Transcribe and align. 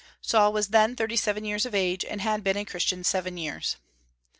Saul 0.19 0.51
was 0.51 0.69
then 0.69 0.95
thirty 0.95 1.15
seven 1.15 1.45
years 1.45 1.63
of 1.63 1.75
age, 1.75 2.03
and 2.03 2.21
had 2.21 2.43
been 2.43 2.57
a 2.57 2.65
Christian 2.65 3.03
seven 3.03 3.37
years. 3.37 3.75